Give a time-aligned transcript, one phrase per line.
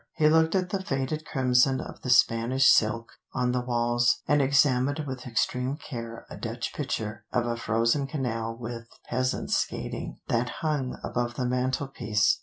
[0.15, 5.03] He looked at the faded crimson of the Spanish silk on the walls, and examined
[5.05, 10.97] with extreme care a Dutch picture of a frozen canal with peasants skating, that hung
[11.03, 12.39] above the mantelpiece.